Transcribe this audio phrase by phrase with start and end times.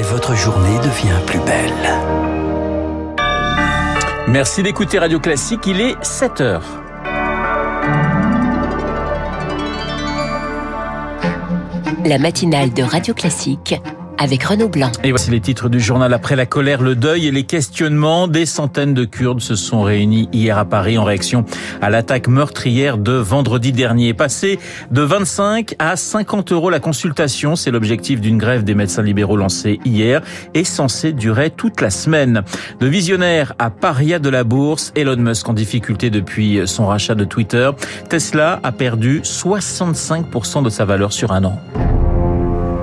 [0.00, 1.72] et votre journée devient plus belle.
[4.28, 6.82] Merci d'écouter Radio Classique, il est 7 heures.
[12.06, 13.74] La matinale de Radio Classique
[14.20, 14.92] avec Renaud Blanc.
[15.02, 18.28] Et voici les titres du journal après la colère, le deuil et les questionnements.
[18.28, 21.44] Des centaines de Kurdes se sont réunis hier à Paris en réaction
[21.80, 24.12] à l'attaque meurtrière de vendredi dernier.
[24.12, 24.58] Passé
[24.90, 29.80] de 25 à 50 euros la consultation, c'est l'objectif d'une grève des médecins libéraux lancée
[29.86, 30.20] hier
[30.52, 32.42] et censée durer toute la semaine.
[32.78, 37.24] De visionnaire à paria de la bourse, Elon Musk en difficulté depuis son rachat de
[37.24, 37.70] Twitter.
[38.10, 41.58] Tesla a perdu 65% de sa valeur sur un an.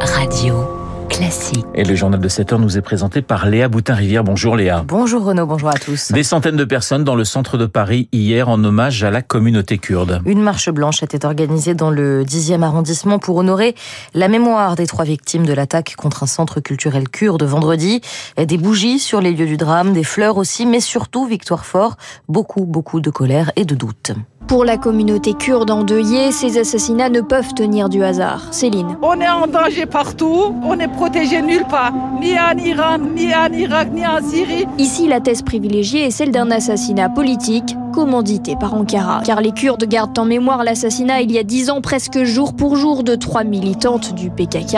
[0.00, 0.71] Radio.
[1.22, 1.64] Classique.
[1.76, 4.24] Et le journal de 7 heures nous est présenté par Léa Boutin-Rivière.
[4.24, 4.84] Bonjour Léa.
[4.88, 6.10] Bonjour Renaud, bonjour à tous.
[6.10, 9.78] Des centaines de personnes dans le centre de Paris hier en hommage à la communauté
[9.78, 10.20] kurde.
[10.26, 13.76] Une marche blanche était organisée dans le 10e arrondissement pour honorer
[14.14, 18.00] la mémoire des trois victimes de l'attaque contre un centre culturel kurde vendredi.
[18.36, 22.64] Des bougies sur les lieux du drame, des fleurs aussi, mais surtout, Victoire Fort, beaucoup,
[22.64, 24.10] beaucoup de colère et de doute.
[24.46, 28.52] Pour la communauté kurde endeuillée, ces assassinats ne peuvent tenir du hasard.
[28.52, 28.96] Céline.
[29.02, 33.52] On est en danger partout, on est protégé nulle part, ni en Iran, ni en
[33.52, 34.66] Irak, ni en Syrie.
[34.78, 39.20] Ici, la thèse privilégiée est celle d'un assassinat politique commandité par Ankara.
[39.24, 42.76] Car les Kurdes gardent en mémoire l'assassinat il y a dix ans presque jour pour
[42.76, 44.76] jour de trois militantes du PKK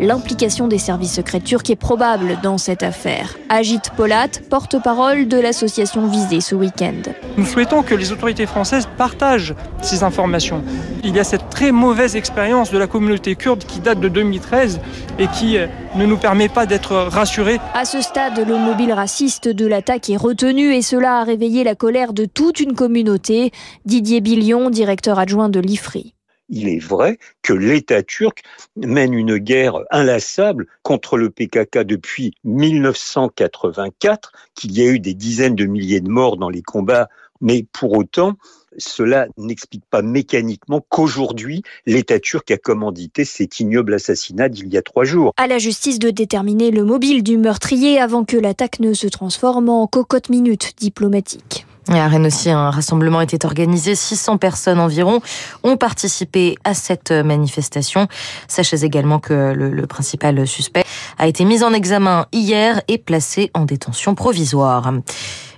[0.00, 3.36] l'implication des services secrets turcs est probable dans cette affaire.
[3.48, 7.02] Agit Polat, porte-parole de l'association visée ce week-end.
[7.36, 10.62] Nous souhaitons que les autorités françaises partagent ces informations.
[11.04, 14.80] Il y a cette très mauvaise expérience de la communauté kurde qui date de 2013
[15.18, 17.60] et qui euh, ne nous permet pas d'être rassurés.
[17.74, 21.74] À ce stade, le mobile raciste de l'attaque est retenu et cela a réveillé la
[21.74, 23.52] colère de toute une communauté.
[23.84, 26.15] Didier Billion, directeur adjoint de l'IFRI
[26.48, 28.42] il est vrai que l'État turc
[28.76, 35.54] mène une guerre inlassable contre le PKK depuis 1984, qu'il y a eu des dizaines
[35.54, 37.08] de milliers de morts dans les combats,
[37.40, 38.34] mais pour autant,
[38.78, 44.82] cela n'explique pas mécaniquement qu'aujourd'hui, l'État turc a commandité cet ignoble assassinat d'il y a
[44.82, 45.32] trois jours.
[45.36, 49.68] À la justice de déterminer le mobile du meurtrier avant que l'attaque ne se transforme
[49.68, 51.66] en cocotte minute diplomatique.
[51.94, 53.94] Et à Rennes aussi, un rassemblement était organisé.
[53.94, 55.20] 600 personnes environ
[55.62, 58.08] ont participé à cette manifestation.
[58.48, 60.84] Sachez également que le, le, principal suspect
[61.18, 64.92] a été mis en examen hier et placé en détention provisoire.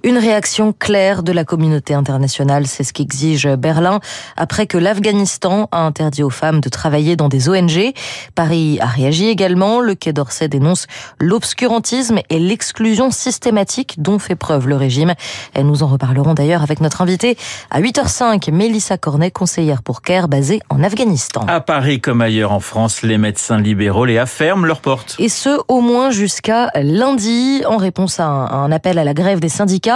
[0.04, 4.00] Une réaction claire de la communauté internationale, c'est ce qu'exige Berlin
[4.36, 7.92] après que l'Afghanistan a interdit aux femmes de travailler dans des ONG.
[8.34, 9.80] Paris a réagi également.
[9.80, 10.86] Le Quai d'Orsay dénonce
[11.20, 15.14] l'obscurantisme et l'exclusion systématique dont fait preuve le régime.
[15.54, 17.36] Et nous en reparlerons d'ailleurs avec notre invitée
[17.70, 21.44] à 8h05, Mélissa Cornet, conseillère pour CARE basée en Afghanistan.
[21.48, 25.16] À Paris comme ailleurs en France, les médecins libéraux les ferment leurs portes.
[25.18, 29.48] Et ce, au moins jusqu'à lundi, en réponse à un appel à la grève des
[29.48, 29.87] syndicats.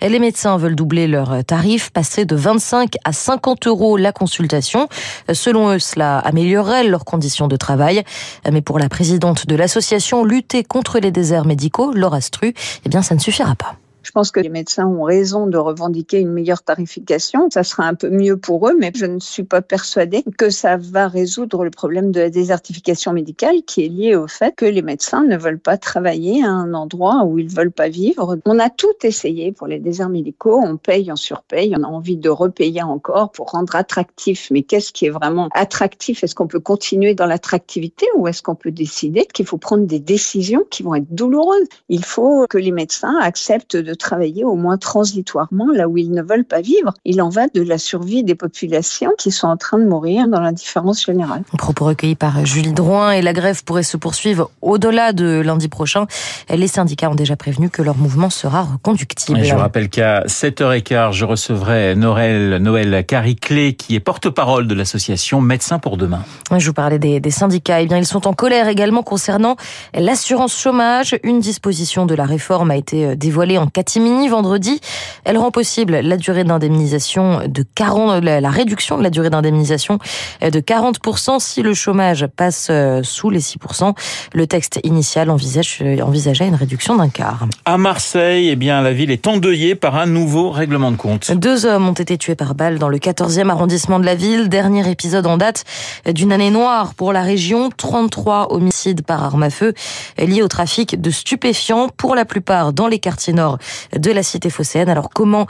[0.00, 4.88] Les médecins veulent doubler leurs tarifs, passer de 25 à 50 euros la consultation.
[5.32, 8.02] Selon eux, cela améliorerait leurs conditions de travail.
[8.50, 13.02] Mais pour la présidente de l'association Lutter contre les déserts médicaux, Laura Stru, eh bien,
[13.02, 13.76] ça ne suffira pas.
[14.06, 17.50] Je pense que les médecins ont raison de revendiquer une meilleure tarification.
[17.50, 20.76] Ça sera un peu mieux pour eux, mais je ne suis pas persuadée que ça
[20.76, 24.82] va résoudre le problème de la désertification médicale qui est lié au fait que les
[24.82, 28.38] médecins ne veulent pas travailler à un endroit où ils veulent pas vivre.
[28.46, 30.60] On a tout essayé pour les déserts médicaux.
[30.62, 31.74] On paye, on surpaye.
[31.76, 34.52] On a envie de repayer encore pour rendre attractif.
[34.52, 36.22] Mais qu'est-ce qui est vraiment attractif?
[36.22, 39.98] Est-ce qu'on peut continuer dans l'attractivité ou est-ce qu'on peut décider qu'il faut prendre des
[39.98, 41.66] décisions qui vont être douloureuses?
[41.88, 46.22] Il faut que les médecins acceptent de travailler au moins transitoirement là où ils ne
[46.22, 46.94] veulent pas vivre.
[47.04, 50.40] Il en va de la survie des populations qui sont en train de mourir dans
[50.40, 51.42] l'indifférence générale.
[51.58, 56.06] Propos recueillis par Julie Drouin et la grève pourrait se poursuivre au-delà de lundi prochain.
[56.50, 59.40] Les syndicats ont déjà prévenu que leur mouvement sera reconductible.
[59.40, 65.40] Et je rappelle qu'à 7h15, je recevrai Noël, Noël Cariclé, qui est porte-parole de l'association
[65.40, 66.22] Médecins pour demain.
[66.56, 67.80] Je vous parlais des, des syndicats.
[67.80, 69.56] Eh bien, ils sont en colère également concernant
[69.94, 71.16] l'assurance chômage.
[71.22, 74.80] Une disposition de la réforme a été dévoilée en catimini vendredi.
[75.24, 79.98] Elle rend possible la durée d'indemnisation de 40, la réduction de la durée d'indemnisation
[80.42, 82.70] de 40% si le chômage passe
[83.02, 83.94] sous les 6%.
[84.34, 87.46] Le texte initial envisage, envisageait une réduction d'un quart.
[87.64, 91.30] À Marseille, eh bien, la ville est endeuillée par un nouveau règlement de compte.
[91.30, 94.48] Deux hommes ont été tués par balle dans le 14e arrondissement de la ville.
[94.48, 95.64] Dernier épisode en date
[96.06, 97.70] d'une année noire pour la région.
[97.76, 99.74] 33 homicides par arme à feu
[100.18, 103.58] liés au trafic de stupéfiants, pour la plupart dans les quartiers nord
[103.96, 104.88] de la cité phocéenne.
[104.88, 105.46] Alors comment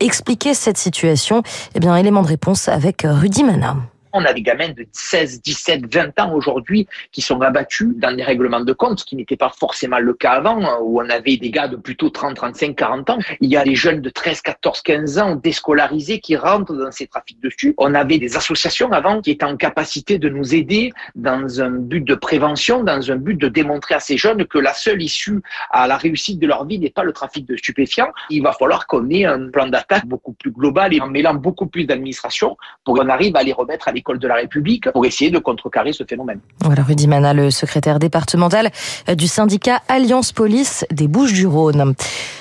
[0.00, 1.42] expliquer cette situation?
[1.74, 3.76] Eh bien, élément de réponse avec Rudy Mana.
[4.12, 8.22] On a des gamins de 16, 17, 20 ans aujourd'hui qui sont abattus dans des
[8.22, 11.50] règlements de compte, ce qui n'était pas forcément le cas avant, où on avait des
[11.50, 13.18] gars de plutôt 30, 35, 40 ans.
[13.40, 17.06] Il y a des jeunes de 13, 14, 15 ans déscolarisés qui rentrent dans ces
[17.06, 17.74] trafics de stupes.
[17.78, 22.04] On avait des associations avant qui étaient en capacité de nous aider dans un but
[22.04, 25.40] de prévention, dans un but de démontrer à ces jeunes que la seule issue
[25.70, 28.10] à la réussite de leur vie n'est pas le trafic de stupéfiants.
[28.28, 31.66] Il va falloir qu'on ait un plan d'attaque beaucoup plus global et en mêlant beaucoup
[31.66, 35.30] plus d'administration pour qu'on arrive à les remettre à l'école de la République pour essayer
[35.30, 36.40] de contrecarrer ce phénomène.
[36.64, 38.70] Voilà Rudy Mana, le secrétaire départemental
[39.14, 41.94] du syndicat Alliance Police des Bouches-du-Rhône.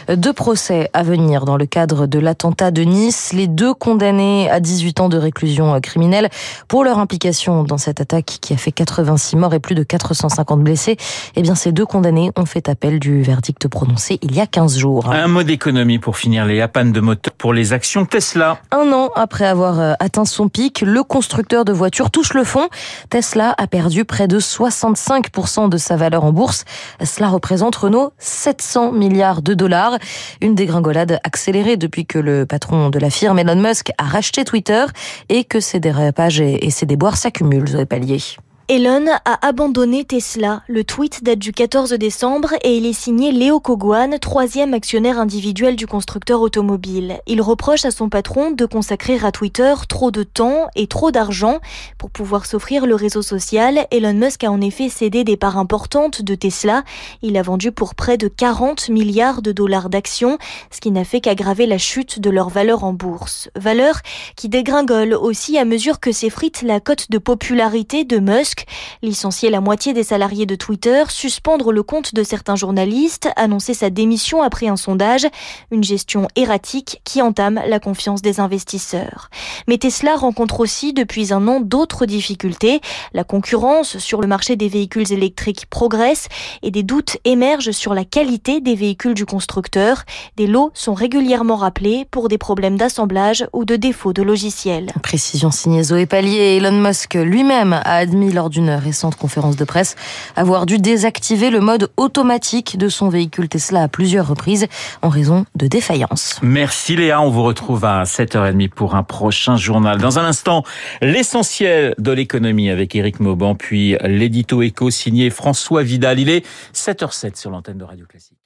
[0.07, 3.33] Deux procès à venir dans le cadre de l'attentat de Nice.
[3.33, 6.29] Les deux condamnés à 18 ans de réclusion criminelle
[6.69, 10.63] pour leur implication dans cette attaque qui a fait 86 morts et plus de 450
[10.63, 10.95] blessés.
[11.35, 14.77] Eh bien, ces deux condamnés ont fait appel du verdict prononcé il y a 15
[14.77, 15.11] jours.
[15.11, 18.59] Un mot d'économie pour finir les panne de moteur pour les actions Tesla.
[18.71, 22.69] Un an après avoir atteint son pic, le constructeur de voitures touche le fond.
[23.09, 26.63] Tesla a perdu près de 65% de sa valeur en bourse.
[27.03, 29.97] Cela représente Renault 700 milliards de dollars.
[30.41, 34.85] Une dégringolade accélérée depuis que le patron de la firme Elon Musk a racheté Twitter
[35.29, 38.21] et que ses dérapages et ses déboires s'accumulent, Zoé Pallier.
[38.71, 40.61] Elon a abandonné Tesla.
[40.67, 45.75] Le tweet date du 14 décembre et il est signé Léo Kogwan, troisième actionnaire individuel
[45.75, 47.19] du constructeur automobile.
[47.25, 51.57] Il reproche à son patron de consacrer à Twitter trop de temps et trop d'argent.
[51.97, 56.21] Pour pouvoir s'offrir le réseau social, Elon Musk a en effet cédé des parts importantes
[56.21, 56.83] de Tesla.
[57.23, 60.37] Il a vendu pour près de 40 milliards de dollars d'actions,
[60.69, 63.49] ce qui n'a fait qu'aggraver la chute de leur valeur en bourse.
[63.55, 64.01] Valeur
[64.35, 68.58] qui dégringole aussi à mesure que s'effrite la cote de popularité de Musk
[69.01, 73.89] licencier la moitié des salariés de Twitter, suspendre le compte de certains journalistes, annoncer sa
[73.89, 75.27] démission après un sondage,
[75.71, 79.29] une gestion erratique qui entame la confiance des investisseurs.
[79.67, 82.81] Mais Tesla rencontre aussi depuis un an d'autres difficultés.
[83.13, 86.27] La concurrence sur le marché des véhicules électriques progresse
[86.63, 90.03] et des doutes émergent sur la qualité des véhicules du constructeur.
[90.37, 94.91] Des lots sont régulièrement rappelés pour des problèmes d'assemblage ou de défauts de logiciels.
[95.03, 96.57] Précision signée Zoé Pallier.
[96.57, 99.95] Elon Musk lui-même a admis lors d'une récente conférence de presse
[100.35, 104.67] avoir dû désactiver le mode automatique de son véhicule Tesla à plusieurs reprises
[105.01, 106.39] en raison de défaillance.
[106.41, 109.99] Merci Léa, on vous retrouve à 7h30 pour un prochain journal.
[109.99, 110.63] Dans un instant,
[111.01, 116.19] l'essentiel de l'économie avec Éric Mauban, puis l'édito éco signé François Vidal.
[116.19, 118.38] Il est 7h07 sur l'antenne de Radio Classique.